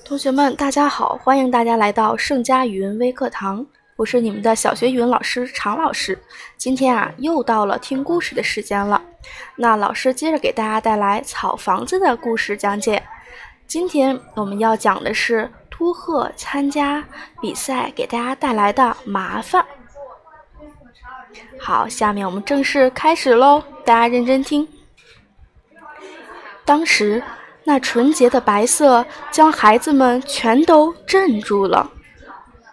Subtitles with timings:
[0.00, 1.16] 同学们，大家好！
[1.22, 3.64] 欢迎大家来到盛佳语文微课堂，
[3.96, 6.18] 我是你们的小学语文老师常老师。
[6.56, 9.00] 今天啊，又到了听故事的时间了。
[9.56, 13.02] 那老师接着给大家带来草房子的故事讲解。
[13.66, 17.04] 今天我们要讲的是秃鹤参加
[17.40, 19.64] 比赛给大家带来的麻烦。
[21.58, 24.66] 好，下面我们正式开始喽，大家认真听。
[26.64, 27.22] 当时。
[27.64, 31.90] 那纯洁的白色将孩子们全都镇住了，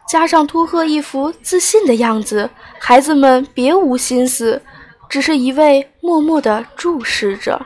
[0.10, 2.50] 加上秃鹤一副自信的样子，
[2.80, 4.62] 孩子们别无心思，
[5.08, 7.66] 只是一味默默地注视着。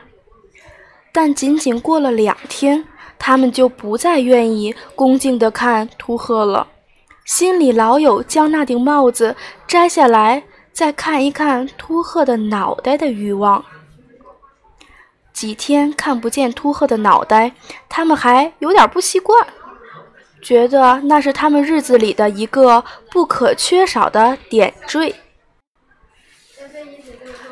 [1.12, 2.84] 但仅仅过了两天，
[3.18, 6.66] 他们就不再愿意恭敬地看秃鹤了，
[7.24, 9.34] 心里老有将那顶帽子
[9.66, 13.64] 摘下来再看一看秃鹤的脑袋的欲望。
[15.34, 17.52] 几天看不见秃鹤的脑袋，
[17.88, 19.46] 他们还有点不习惯，
[20.40, 25.16] 觉得那是他们日子里的一个不可缺少的点缀。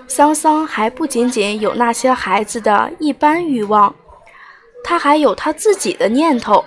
[0.06, 3.94] 桑桑还不仅仅有那些孩子的一般欲望，
[4.84, 6.64] 他还有他自己的念头。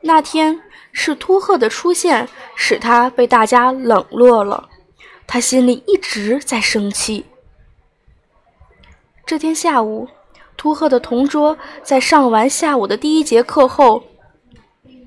[0.00, 0.60] 那天
[0.92, 4.68] 是秃鹤的出现使他被大家冷落了，
[5.28, 7.26] 他心里一直在生气。
[9.24, 10.08] 这天下午。
[10.60, 14.02] 秃鹤的同桌在上完下午的第一节课后，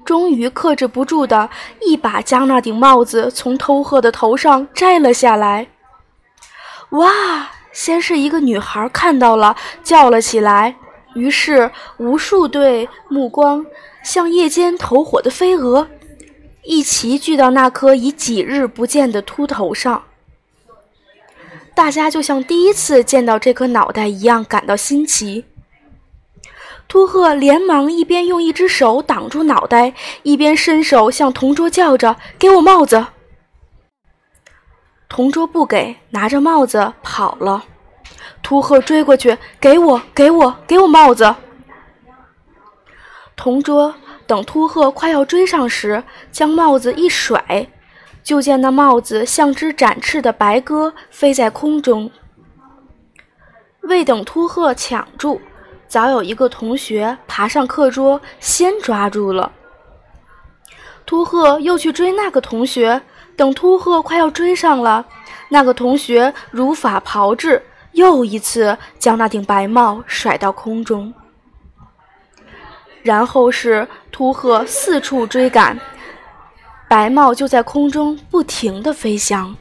[0.04, 1.48] 终于克制不住的
[1.80, 5.68] 一把将那顶帽子从秃鹤的头上摘了下来。
[6.90, 7.52] 哇！
[7.72, 10.76] 先是一个女孩看到了，叫了起来。
[11.14, 13.64] 于是无数对目光
[14.04, 15.88] 像夜间投火的飞蛾，
[16.64, 20.04] 一齐聚到那颗已几日不见的秃头上。
[21.76, 25.46] 大家就像第一次见到这颗脑袋一样感到新奇。
[26.88, 33.08] 秃鹤连忙一边用一只手挡住脑袋，一边伸手向同桌叫着：“给我帽子！”
[35.10, 37.66] 同桌不给，拿着帽子跑了。
[38.44, 41.36] 秃鹤追过去：“给我，给我，给我帽子！”
[43.36, 43.96] 同桌
[44.28, 47.68] 等秃鹤快要追上时，将帽子一甩。
[48.24, 52.10] 就见那帽子像只展翅的白鸽飞在空中，
[53.82, 55.42] 未等秃鹤抢住，
[55.88, 59.52] 早有一个同学爬上课桌先抓住了。
[61.06, 63.02] 秃鹤又去追那个同学，
[63.36, 65.06] 等秃鹤快要追上了，
[65.50, 67.62] 那个同学如法炮制，
[67.92, 71.14] 又一次将那顶白帽甩到空中，
[73.02, 75.78] 然后是秃鹤四处追赶。
[76.94, 79.56] 白帽就在空中不停地飞翔，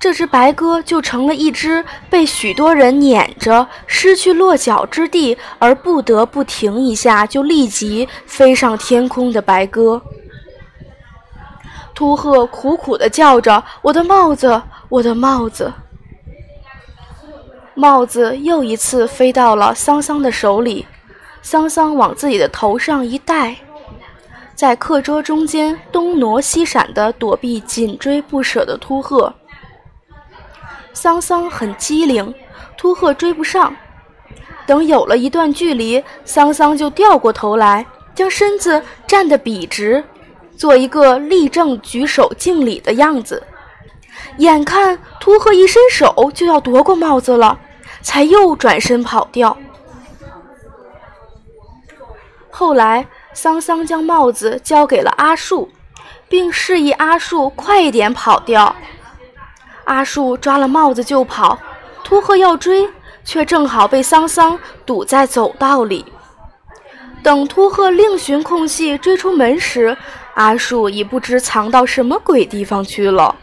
[0.00, 10.00] 这只白鸽就成了一只被许多人撵着、失去落脚之地而不得不停一下就立即飞上天空的白鸽。
[11.94, 15.70] 秃鹤苦苦地叫着：“我的帽子，我的帽子！”
[17.76, 20.86] 帽子又一次飞到了桑桑的手里，
[21.42, 23.54] 桑桑往自己的头上一戴。
[24.54, 29.34] 在课桌中间东挪西闪地躲避紧追不舍的秃鹤，
[30.92, 32.32] 桑桑很机灵，
[32.76, 33.74] 秃鹤追不上。
[34.64, 40.04] 等有了一段距离，桑桑就掉过头来，将身子站得笔直，
[40.56, 43.42] 做一个立正举手敬礼的样子。
[44.36, 47.58] 眼看秃鹤一伸手就要夺过帽子了，
[48.00, 49.56] 才又转身跑掉。
[52.50, 53.04] 后来。
[53.34, 55.70] 桑桑将帽子交给了阿树，
[56.28, 58.74] 并示意阿树快一点跑掉。
[59.84, 61.58] 阿树抓了帽子就跑，
[62.04, 62.88] 秃鹤要追，
[63.24, 66.04] 却正好被桑桑堵在走道里。
[67.22, 69.96] 等秃鹤另寻空隙追出门时，
[70.34, 73.36] 阿树已不知藏到什么鬼地方去了。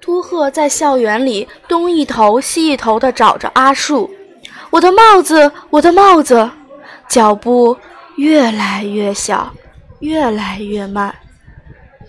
[0.00, 4.10] 秃鹤在校园里东一头西一头地找着阿树
[4.70, 6.50] ：“我的帽子，我的帽子！”
[7.14, 7.76] 脚步
[8.16, 9.54] 越来越小，
[10.00, 11.14] 越来越慢，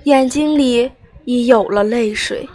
[0.05, 0.91] 眼睛里
[1.25, 2.49] 已有了泪水。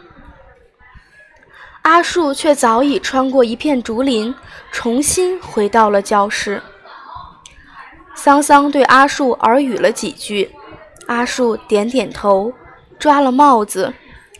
[1.83, 4.35] 阿树却早已穿过一片竹林，
[4.73, 6.61] 重新回到了教室。
[8.17, 10.51] 桑桑对阿树耳语了几句，
[11.07, 12.53] 阿树点点头，
[12.99, 13.95] 抓了帽子，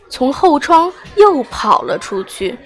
[0.09, 2.59] 从后窗又跑了出去。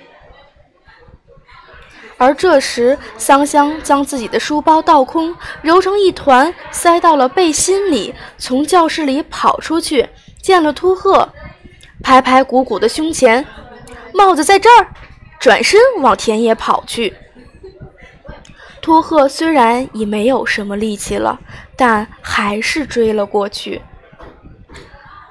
[2.17, 10.07] 而这时，桑香将自己的书包倒空，揉成一团，塞到了背心里，从教室里跑出去，
[10.41, 11.29] 见了秃鹤，
[12.01, 13.45] 拍拍鼓鼓的胸前，
[14.13, 14.87] 帽子在这儿，
[15.39, 17.13] 转身往田野跑去。
[18.81, 21.39] 秃鹤虽然已没有什么力气了，
[21.75, 23.81] 但还是追了过去。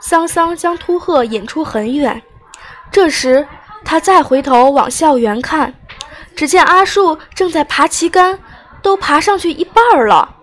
[0.00, 2.20] 桑桑将秃鹤引出很远，
[2.90, 3.46] 这时
[3.84, 5.72] 他再回头往校园看，
[6.34, 8.38] 只见阿树正在爬旗杆，
[8.82, 10.36] 都爬上去一半了。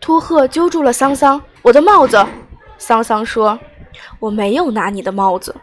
[0.00, 2.24] 秃鹤揪住了桑桑：“我的帽子！”
[2.78, 3.58] 桑桑说
[4.20, 5.54] ：“我没有拿你的帽子。”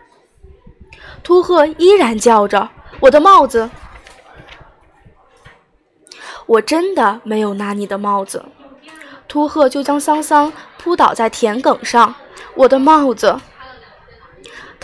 [1.24, 3.70] 秃鹤依然叫着：“我的帽子！”
[6.46, 8.46] 我真的没有拿你的帽子。
[9.28, 12.14] 秃鹤就将桑桑扑倒在田埂上。
[12.54, 13.40] 我的帽子！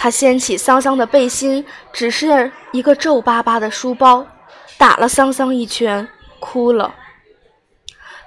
[0.03, 1.63] 他掀起桑桑的背心，
[1.93, 4.25] 只是一个皱巴巴的书包，
[4.75, 6.07] 打了桑桑一拳，
[6.39, 6.95] 哭了。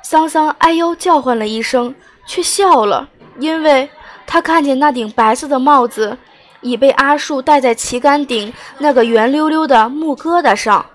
[0.01, 1.93] 桑桑哎呦叫唤了一声，
[2.29, 3.09] 却笑了，
[3.41, 3.91] 因为
[4.25, 6.17] 他看见那顶白色的帽子
[6.61, 10.87] 已被阿树戴在旗杆顶那个圆溜溜的木疙瘩上。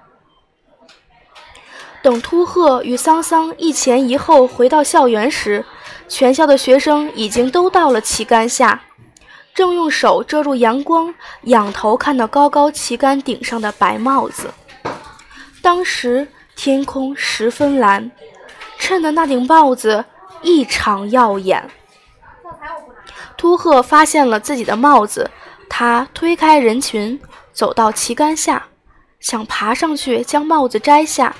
[2.02, 5.66] 等秃鹤与桑桑一前一后回到校园时，
[6.08, 8.82] 全校的学生已经都到了旗杆下，
[9.54, 11.14] 正用手遮住阳光，
[11.44, 14.54] 仰头看到高高旗杆顶上的白帽子。
[15.62, 18.10] 当时天空十分蓝，
[18.78, 20.06] 衬得那顶帽子
[20.42, 21.70] 异常耀眼。
[23.36, 25.30] 秃鹤发现了自己的帽子，
[25.70, 27.20] 他推开人群，
[27.52, 28.68] 走到旗杆下，
[29.20, 31.36] 想爬上去将帽子摘下。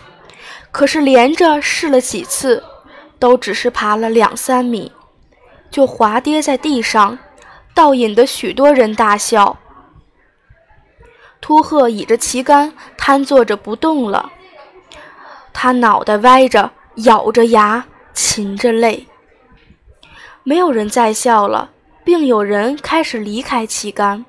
[0.72, 2.64] 可是连着试了几次，
[3.18, 4.92] 都只是爬了两三米，
[5.72, 7.18] 就滑跌在地上，
[7.80, 9.58] 倒引得许多人大笑。
[11.40, 14.34] 秃鹤倚着旗杆，瘫坐着不动了，
[15.54, 19.08] 他脑袋歪着，咬着牙，噙着泪。
[20.44, 21.70] 没有人再笑了，
[22.04, 24.26] 并有人开始离开旗杆。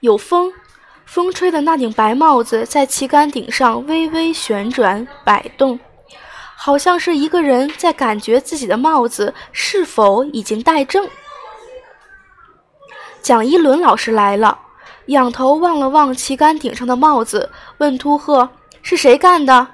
[0.00, 0.50] 有风。
[1.04, 5.78] 风吹的那顶白帽子在旗杆顶上微微旋转摆动，
[6.56, 11.06] 好像是一个人在感觉自己的帽子是否已经戴正。
[13.22, 14.58] 蒋一伦老师来了，
[15.06, 18.50] 仰头望了望旗杆顶上的帽子，问秃鹤
[18.82, 19.68] ：“是谁干的？”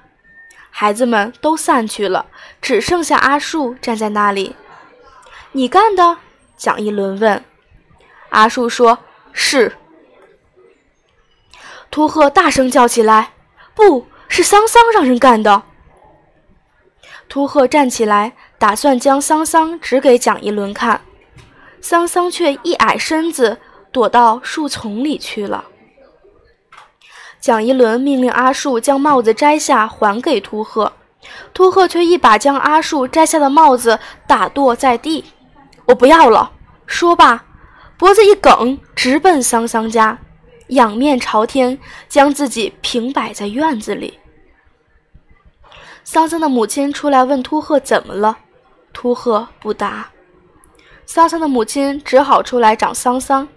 [0.71, 2.27] 孩子们都散去了，
[2.61, 4.57] 只剩下阿树站在那里。
[5.53, 6.19] “你干的？”
[6.57, 7.45] 蒋一伦问。
[8.31, 8.99] 阿树说
[9.33, 9.77] ：“是。”
[11.91, 13.33] 秃鹤大声叫起来
[13.75, 15.63] ：“不是桑桑让人干的！”
[17.29, 21.01] 秃鹤站起来，打算将桑桑指给蒋一伦看，
[21.89, 23.59] 桑桑却一矮身子
[23.93, 25.67] 躲到树丛里去了。
[27.39, 30.93] 蒋一伦命令阿树将帽子摘下还给秃鹤，
[31.55, 35.25] 秃鹤却一把将阿树摘下的帽子打剁在地
[35.87, 36.51] ：“我不要了！”
[36.87, 37.45] 说罢，
[37.97, 40.19] 脖子一梗，直奔桑桑家。
[40.71, 41.79] 仰面朝天，
[42.09, 44.19] 将自己平摆在院子里。
[46.03, 48.39] 桑桑的母亲出来问秃鹤怎么了，
[48.93, 50.11] 秃鹤不答。
[51.07, 53.49] 桑桑的母亲只好出来找桑桑，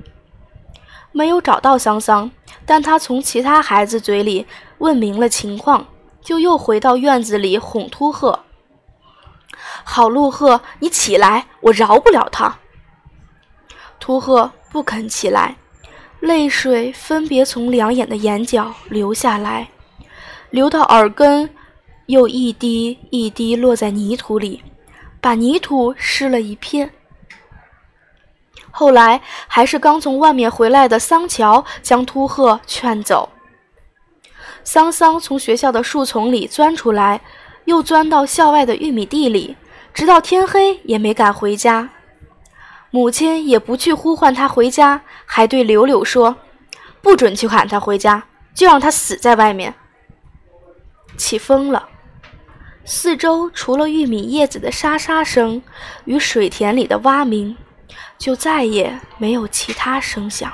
[1.11, 2.29] 没有找到桑桑，
[2.63, 4.45] 但他从其他孩子嘴里
[4.77, 5.85] 问明了情况，
[6.21, 8.39] 就又回到院子里哄秃鹤
[9.83, 12.55] ：“好陆鹤，你起来，我饶不了他。”
[13.99, 15.55] 秃鹤不肯起来。
[16.19, 19.69] 泪水分别从两眼的眼角流下来，
[20.49, 21.49] 流到耳根，
[22.07, 24.61] 又一滴一滴落在泥土里，
[25.21, 26.91] 把泥土湿了一片。
[28.71, 33.29] 后来还是刚从外面回来的桑乔将秃鹤劝走。
[34.63, 37.21] 桑桑从学校的树丛里钻出来，
[37.65, 39.55] 又钻到校外的玉米地里，
[39.93, 41.89] 直到天黑也没敢回家。
[42.91, 46.35] 母亲也不去呼唤他回家，还对柳柳说
[47.01, 48.23] ：“不准去喊他回家，
[48.53, 49.73] 就让他死在外面。”
[51.17, 51.87] 起风了，
[52.85, 55.61] 四周除了玉米叶子的沙沙声
[56.05, 57.55] 与水田里的蛙鸣，
[58.17, 60.51] 就再也没有其他声响。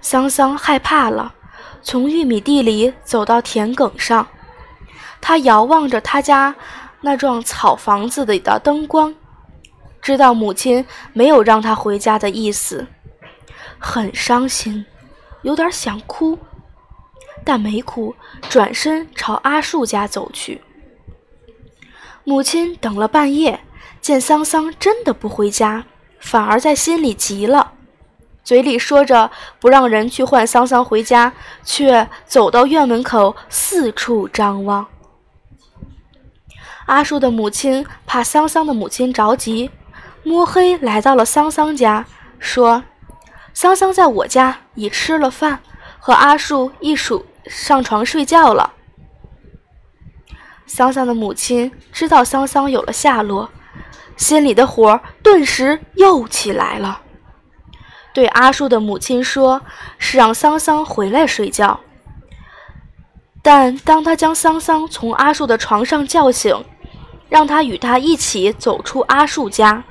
[0.00, 1.34] 桑桑害怕了，
[1.82, 4.26] 从玉米地里走到田埂上，
[5.20, 6.54] 他遥望着他家
[7.02, 9.14] 那幢草房子里的灯光。
[10.00, 12.86] 知道母亲没有让他回家的意思，
[13.78, 14.86] 很伤心，
[15.42, 16.38] 有点想哭，
[17.44, 18.14] 但没哭，
[18.48, 20.62] 转身朝阿树家走去。
[22.24, 23.60] 母亲等了半夜，
[24.00, 25.84] 见桑桑真的不回家，
[26.20, 27.72] 反而在心里急了，
[28.44, 31.32] 嘴里说着不让人去唤桑桑回家，
[31.64, 34.86] 却走到院门口四处张望。
[36.86, 39.70] 阿树的母亲怕桑桑的母亲着急。
[40.22, 42.04] 摸黑来到了桑桑家，
[42.38, 42.84] 说
[43.54, 45.60] ：“桑桑在我家已吃了饭，
[45.98, 48.74] 和阿树一数上床睡觉了。”
[50.66, 53.48] 桑桑的母亲知道桑桑有了下落，
[54.20, 57.00] 心里的火顿时又起来了。
[58.12, 59.62] 对阿树的母亲说
[59.96, 61.80] ：“是让桑桑回来睡觉。”
[63.42, 66.54] 但当他将桑桑从阿树的床上叫醒，
[67.30, 69.82] 让他与他一起走出阿树家，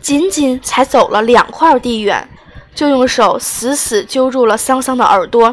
[0.00, 2.28] 仅仅才走了两块地远，
[2.76, 5.52] 就用手死死揪住了桑桑的耳朵，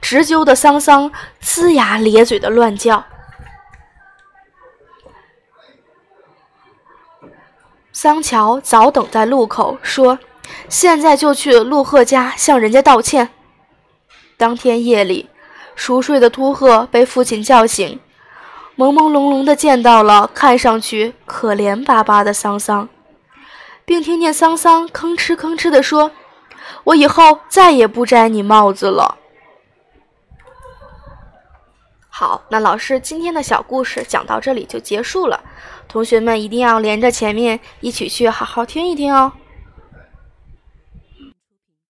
[0.00, 3.04] 直揪得桑桑龇牙咧嘴的乱叫。
[8.02, 10.18] 桑乔早等在路口，说
[10.70, 13.28] ：“现在就去陆鹤家向人家道歉。”
[14.38, 15.28] 当天夜里，
[15.74, 18.00] 熟睡的秃鹤被父亲叫醒，
[18.74, 22.88] 朦朦胧胧的见到了看上去可怜巴巴的桑桑，
[23.84, 26.10] 并听见桑桑吭哧吭哧的说
[26.84, 29.18] ：“我以后再也不摘你帽子了。”
[32.08, 35.44] 好，那老师今天的小故事讲到这里就结束了。
[35.90, 39.32] 同学们一定要连着前面一起去好好听一听哦。